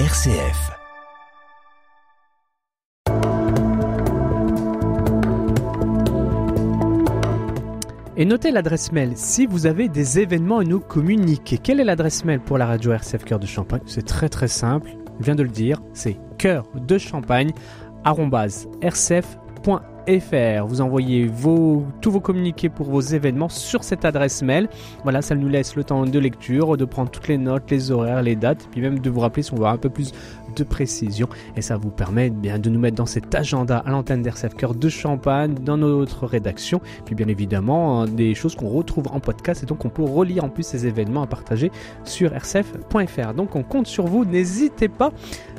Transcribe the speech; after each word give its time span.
RCF. 0.00 0.72
Et 8.16 8.24
notez 8.24 8.50
l'adresse 8.50 8.90
mail 8.90 9.12
si 9.14 9.46
vous 9.46 9.66
avez 9.66 9.88
des 9.88 10.18
événements 10.18 10.58
à 10.58 10.64
nous 10.64 10.80
communiquer. 10.80 11.58
Quelle 11.58 11.78
est 11.78 11.84
l'adresse 11.84 12.24
mail 12.24 12.40
pour 12.40 12.58
la 12.58 12.66
radio 12.66 12.90
RCF 12.90 13.24
Cœur 13.24 13.38
de 13.38 13.46
Champagne? 13.46 13.82
C'est 13.86 14.04
très 14.04 14.28
très 14.28 14.48
simple, 14.48 14.90
je 15.20 15.26
viens 15.26 15.36
de 15.36 15.44
le 15.44 15.48
dire, 15.48 15.80
c'est 15.92 16.16
cœur 16.38 16.66
de 16.74 16.98
champagne 16.98 17.52
Vous 20.06 20.82
envoyez 20.82 21.30
tous 22.02 22.10
vos 22.10 22.20
communiqués 22.20 22.68
pour 22.68 22.90
vos 22.90 23.00
événements 23.00 23.48
sur 23.48 23.82
cette 23.84 24.04
adresse 24.04 24.42
mail. 24.42 24.68
Voilà, 25.02 25.22
ça 25.22 25.34
nous 25.34 25.48
laisse 25.48 25.76
le 25.76 25.84
temps 25.84 26.04
de 26.04 26.18
lecture, 26.18 26.76
de 26.76 26.84
prendre 26.84 27.10
toutes 27.10 27.28
les 27.28 27.38
notes, 27.38 27.70
les 27.70 27.90
horaires, 27.90 28.22
les 28.22 28.36
dates, 28.36 28.68
puis 28.70 28.82
même 28.82 28.98
de 28.98 29.08
vous 29.08 29.20
rappeler 29.20 29.42
si 29.42 29.54
on 29.54 29.56
veut 29.56 29.66
un 29.66 29.78
peu 29.78 29.88
plus 29.88 30.12
de 30.54 30.62
précision. 30.62 31.26
Et 31.56 31.62
ça 31.62 31.78
vous 31.78 31.90
permet 31.90 32.28
bien 32.28 32.58
de 32.58 32.68
nous 32.68 32.78
mettre 32.78 32.96
dans 32.96 33.06
cet 33.06 33.34
agenda 33.34 33.78
à 33.78 33.90
l'antenne 33.90 34.22
d'RCF 34.22 34.54
Cœur 34.54 34.74
de 34.74 34.88
Champagne, 34.90 35.54
dans 35.54 35.78
notre 35.78 36.26
rédaction. 36.26 36.82
Puis 37.06 37.14
bien 37.14 37.28
évidemment, 37.28 38.02
hein, 38.02 38.06
des 38.06 38.34
choses 38.34 38.54
qu'on 38.56 38.68
retrouve 38.68 39.08
en 39.10 39.20
podcast 39.20 39.62
et 39.62 39.66
donc 39.66 39.86
on 39.86 39.88
peut 39.88 40.02
relire 40.04 40.44
en 40.44 40.50
plus 40.50 40.64
ces 40.64 40.86
événements 40.86 41.22
à 41.22 41.26
partager 41.26 41.70
sur 42.04 42.30
rcf.fr. 42.30 43.32
Donc 43.34 43.56
on 43.56 43.62
compte 43.62 43.86
sur 43.86 44.06
vous, 44.06 44.26
n'hésitez 44.26 44.88
pas 44.88 45.12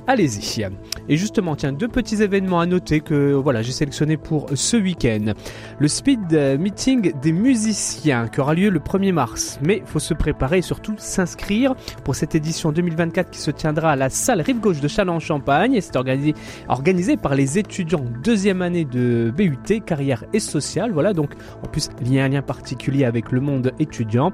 allez-y. 0.07 0.65
Et 1.09 1.17
justement, 1.17 1.55
tiens, 1.55 1.71
deux 1.71 1.87
petits 1.87 2.21
événements 2.21 2.59
à 2.59 2.65
noter 2.65 2.99
que 2.99 3.33
voilà, 3.33 3.61
j'ai 3.61 3.71
sélectionné 3.71 4.17
pour 4.17 4.47
ce 4.53 4.77
week-end. 4.77 5.33
Le 5.79 5.87
speed 5.87 6.31
meeting 6.59 7.13
des 7.21 7.31
musiciens 7.31 8.27
qui 8.27 8.39
aura 8.39 8.53
lieu 8.53 8.69
le 8.69 8.79
1er 8.79 9.11
mars. 9.11 9.59
Mais 9.63 9.77
il 9.77 9.85
faut 9.85 9.99
se 9.99 10.13
préparer 10.13 10.59
et 10.59 10.61
surtout 10.61 10.95
s'inscrire 10.97 11.75
pour 12.03 12.15
cette 12.15 12.35
édition 12.35 12.71
2024 12.71 13.29
qui 13.29 13.39
se 13.39 13.51
tiendra 13.51 13.91
à 13.91 13.95
la 13.95 14.09
salle 14.09 14.41
Rive 14.41 14.59
Gauche 14.59 14.81
de 14.81 14.87
Châlons-en-Champagne. 14.87 15.73
Et 15.73 15.81
c'est 15.81 15.95
organisé, 15.95 16.33
organisé 16.67 17.17
par 17.17 17.35
les 17.35 17.57
étudiants 17.57 18.05
deuxième 18.23 18.61
année 18.61 18.85
de 18.85 19.33
BUT, 19.35 19.81
carrière 19.85 20.23
et 20.33 20.39
sociale. 20.39 20.91
Voilà, 20.91 21.13
donc 21.13 21.31
en 21.63 21.67
plus, 21.67 21.89
il 22.01 22.13
y 22.13 22.19
a 22.19 22.25
un 22.25 22.29
lien 22.29 22.41
particulier 22.41 23.05
avec 23.05 23.31
le 23.31 23.41
monde 23.41 23.71
étudiant. 23.79 24.31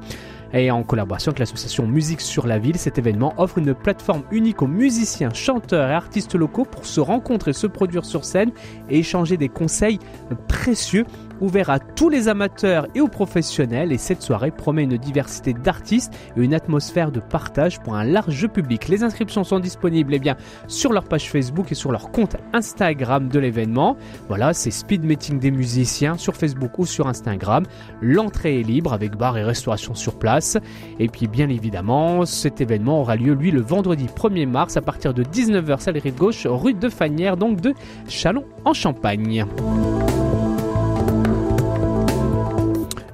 Et 0.54 0.70
en 0.70 0.84
collaboration 0.84 1.30
avec 1.30 1.40
l'association 1.40 1.88
Musique 1.88 2.20
sur 2.20 2.46
la 2.46 2.60
Ville, 2.60 2.76
cet 2.76 2.98
événement 2.98 3.34
offre 3.38 3.58
une 3.58 3.74
plateforme 3.74 4.24
unique 4.32 4.62
aux 4.62 4.68
musiciens, 4.68 5.34
chanteurs 5.34 5.61
et 5.62 5.76
artistes 5.76 6.36
locaux 6.36 6.66
pour 6.66 6.86
se 6.86 7.00
rencontrer, 7.00 7.54
se 7.54 7.68
produire 7.68 8.06
sur 8.06 8.26
scène 8.26 8.52
et 8.90 9.00
échanger 9.00 9.38
des 9.38 9.50
conseils 9.50 10.00
précieux 10.48 11.06
ouvert 11.42 11.70
à 11.70 11.80
tous 11.80 12.10
les 12.10 12.28
amateurs 12.28 12.88
et 12.96 13.02
aux 13.02 13.08
professionnels 13.08 13.92
et 13.92 13.98
cette 13.98 14.22
soirée 14.22 14.52
promet 14.52 14.84
une 14.84 14.98
diversité 14.98 15.54
d'artistes 15.54 16.14
et 16.38 16.42
une 16.42 16.54
atmosphère 16.54 17.12
de 17.12 17.20
partage 17.20 17.80
pour 17.82 17.96
un 17.96 18.04
large 18.04 18.48
public. 18.48 18.88
Les 18.88 19.04
inscriptions 19.04 19.44
sont 19.44 19.60
disponibles 19.60 20.14
eh 20.14 20.32
sur 20.68 20.94
leur 20.94 21.04
page 21.04 21.30
Facebook 21.30 21.72
et 21.72 21.76
sur 21.76 21.92
leur 21.92 22.12
compte 22.12 22.38
Instagram 22.54 23.28
de 23.28 23.40
l'événement. 23.40 23.98
Voilà, 24.28 24.54
c'est 24.54 24.72
Speed 24.72 25.04
Meeting 25.04 25.40
des 25.40 25.52
musiciens 25.52 26.18
sur 26.18 26.36
Facebook 26.36 26.78
ou 26.80 26.86
sur 26.86 27.08
Instagram. 27.08 27.66
L'entrée 28.02 28.60
est 28.60 28.64
libre 28.64 28.94
avec 28.94 29.16
bar 29.16 29.38
et 29.38 29.44
restauration 29.44 29.96
sur 29.96 30.18
place. 30.18 30.58
Et 31.00 31.08
puis 31.08 31.28
bien 31.28 31.50
évidemment, 31.50 32.26
cet 32.26 32.62
événement 32.62 33.02
aura 33.02 33.16
lieu 33.16 33.34
lui 33.34 33.52
le 33.52 33.62
vendredi 33.62 34.06
1er 34.06 34.48
mars 34.48 34.78
à 34.78 34.82
partir 34.82 35.14
de 35.14 35.24
19h 35.24 35.80
salle 35.80 35.98
rive 35.98 36.16
gauche 36.16 36.46
rue 36.46 36.74
de 36.74 36.90
Fanière 36.90 37.38
donc 37.38 37.62
de 37.62 37.74
Chalon 38.08 38.46
en 38.66 38.74
Champagne. 38.74 39.46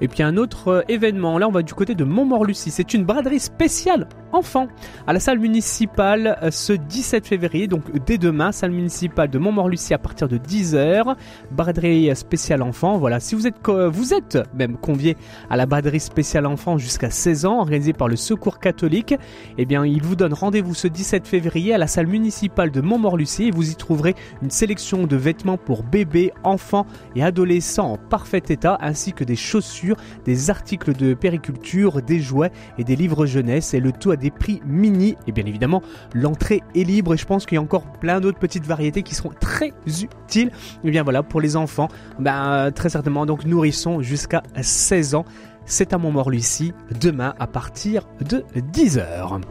Et 0.02 0.08
puis 0.08 0.24
un 0.24 0.38
autre 0.38 0.68
euh, 0.68 0.82
événement, 0.88 1.38
là 1.38 1.48
on 1.48 1.52
va 1.52 1.62
du 1.62 1.74
côté 1.74 1.96
de 1.96 2.04
Montmorlucie, 2.04 2.72
c'est 2.72 2.94
une 2.94 3.04
braderie 3.04 3.40
spéciale 3.40 4.08
enfants 4.32 4.68
à 5.08 5.14
la 5.14 5.20
salle 5.20 5.40
municipale 5.40 6.38
euh, 6.44 6.52
ce 6.52 6.74
17 6.74 7.26
février, 7.26 7.68
donc 7.68 7.84
dès 8.06 8.18
demain, 8.18 8.52
salle 8.52 8.72
municipale 8.72 9.30
de 9.30 9.40
Montmorlucie 9.40 9.94
à 9.94 9.98
partir 9.98 10.28
de 10.28 10.38
10h, 10.38 11.16
braderie 11.52 12.16
spéciale 12.16 12.62
enfants. 12.62 12.98
Voilà, 12.98 13.20
si 13.20 13.36
vous 13.36 13.48
êtes, 13.48 13.56
vous 13.68 14.14
êtes 14.14 14.38
même 14.54 14.78
convié 14.78 15.18
à 15.50 15.58
la 15.58 15.66
braderie 15.66 16.00
spéciale 16.00 16.46
enfants 16.46 16.78
jusqu'à 16.78 17.10
16 17.10 17.46
ans, 17.46 17.60
organisée 17.60 17.94
par 17.94 18.08
le 18.08 18.16
Secours 18.16 18.60
catholique, 18.60 19.16
eh 19.58 19.66
bien 19.66 19.86
il 19.86 20.02
vous 20.02 20.16
donne 20.16 20.34
rendez-vous 20.34 20.74
ce 20.74 20.88
17 20.88 21.28
février 21.28 21.74
à 21.74 21.78
la 21.78 21.88
salle 21.88 22.08
municipale 22.08 22.72
de 22.72 22.82
Montmorlucie 22.82 23.46
et 23.46 23.52
vous 23.52 23.72
y 23.72 23.76
trouverez 23.76 24.16
une 24.42 24.50
sélection 24.50 25.08
de 25.08 25.16
vêtements 25.16 25.58
pour 25.58 25.84
bébés, 25.84 26.32
enfants 26.44 26.86
et 27.16 27.24
adolescents 27.24 27.94
en 27.94 27.98
parfait 27.98 28.44
état, 28.50 28.78
ainsi 28.82 29.14
que 29.14 29.24
des 29.24 29.36
chaussures, 29.36 29.87
des 30.26 30.50
articles 30.50 30.94
de 30.94 31.14
périculture, 31.14 32.02
des 32.02 32.20
jouets 32.20 32.52
et 32.78 32.84
des 32.84 32.96
livres 32.96 33.26
jeunesse 33.26 33.74
et 33.74 33.80
le 33.80 33.92
tout 33.92 34.12
à 34.12 34.16
des 34.16 34.32
prix 34.32 34.62
mini. 34.66 35.16
Et 35.28 35.32
bien 35.32 35.46
évidemment, 35.46 35.82
l'entrée 36.14 36.62
est 36.76 36.84
libre 36.84 37.14
et 37.14 37.18
je 37.18 37.26
pense 37.26 37.46
qu'il 37.46 37.56
y 37.56 37.60
a 37.60 37.62
encore 37.62 37.92
plein 38.00 38.20
d'autres 38.20 38.40
petites 38.40 38.66
variétés 38.66 39.04
qui 39.04 39.16
seront 39.16 39.32
très 39.40 39.74
utiles. 39.88 40.52
Et 40.84 40.92
bien 40.92 41.04
voilà, 41.04 41.24
pour 41.24 41.42
les 41.42 41.56
enfants, 41.56 41.88
ben, 42.20 42.72
très 42.72 42.90
certainement, 42.90 43.26
donc 43.26 43.46
nourrissons 43.46 44.02
jusqu'à 44.02 44.44
16 44.60 45.16
ans. 45.16 45.26
C'est 45.66 45.94
à 45.94 45.98
Montmort-Lucie, 45.98 46.74
demain 47.02 47.34
à 47.40 47.48
partir 47.48 48.08
de 48.22 48.46
10h. 48.56 49.42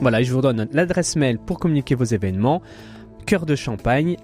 Voilà, 0.00 0.22
je 0.22 0.32
vous 0.32 0.40
donne 0.40 0.66
l'adresse 0.72 1.16
mail 1.16 1.38
pour 1.38 1.58
communiquer 1.58 1.94
vos 1.94 2.04
événements 2.04 2.62
cœur 3.26 3.46
de 3.46 3.54
champagne 3.54 4.16